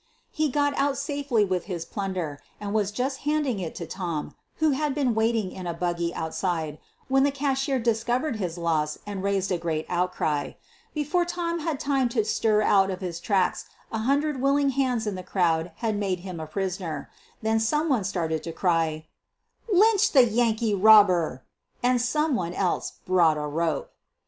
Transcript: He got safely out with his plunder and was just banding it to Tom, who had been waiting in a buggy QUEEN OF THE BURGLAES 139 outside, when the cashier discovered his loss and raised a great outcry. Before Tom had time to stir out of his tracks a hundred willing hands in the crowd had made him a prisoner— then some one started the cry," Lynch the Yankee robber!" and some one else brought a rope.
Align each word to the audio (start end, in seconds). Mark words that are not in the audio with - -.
He 0.31 0.49
got 0.49 0.73
safely 0.97 1.43
out 1.43 1.49
with 1.51 1.65
his 1.65 1.85
plunder 1.85 2.41
and 2.59 2.73
was 2.73 2.89
just 2.89 3.23
banding 3.23 3.59
it 3.59 3.75
to 3.75 3.85
Tom, 3.85 4.33
who 4.55 4.71
had 4.71 4.95
been 4.95 5.13
waiting 5.13 5.51
in 5.51 5.67
a 5.67 5.75
buggy 5.75 6.09
QUEEN 6.11 6.17
OF 6.23 6.39
THE 6.39 6.41
BURGLAES 6.41 6.43
139 6.43 6.71
outside, 6.71 6.79
when 7.07 7.23
the 7.23 7.29
cashier 7.31 7.77
discovered 7.79 8.35
his 8.37 8.57
loss 8.57 8.97
and 9.05 9.21
raised 9.21 9.51
a 9.51 9.59
great 9.59 9.85
outcry. 9.89 10.53
Before 10.95 11.23
Tom 11.23 11.59
had 11.59 11.79
time 11.79 12.09
to 12.09 12.25
stir 12.25 12.63
out 12.63 12.89
of 12.89 13.01
his 13.01 13.19
tracks 13.19 13.65
a 13.91 13.99
hundred 13.99 14.41
willing 14.41 14.71
hands 14.71 15.05
in 15.05 15.13
the 15.13 15.21
crowd 15.21 15.71
had 15.75 15.95
made 15.95 16.21
him 16.21 16.39
a 16.39 16.47
prisoner— 16.47 17.11
then 17.43 17.59
some 17.59 17.87
one 17.87 18.03
started 18.03 18.43
the 18.43 18.51
cry," 18.51 19.05
Lynch 19.71 20.13
the 20.13 20.25
Yankee 20.27 20.73
robber!" 20.73 21.43
and 21.83 22.01
some 22.01 22.35
one 22.35 22.55
else 22.55 22.93
brought 23.05 23.37
a 23.37 23.41
rope. 23.41 23.91